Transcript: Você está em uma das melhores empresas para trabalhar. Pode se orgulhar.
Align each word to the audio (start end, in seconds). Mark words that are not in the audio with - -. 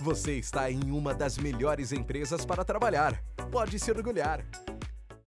Você 0.00 0.32
está 0.38 0.70
em 0.70 0.90
uma 0.90 1.14
das 1.14 1.38
melhores 1.38 1.92
empresas 1.92 2.44
para 2.44 2.64
trabalhar. 2.64 3.22
Pode 3.50 3.78
se 3.78 3.90
orgulhar. 3.90 4.44